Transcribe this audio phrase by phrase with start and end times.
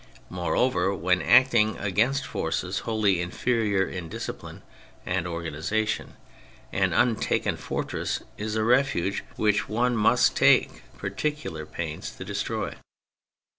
[0.31, 4.63] Moreover, when acting against forces wholly inferior in discipline
[5.05, 6.15] and organisation,
[6.73, 12.73] an untaken fortress is a refuge which one must take peculiar pains to destroy.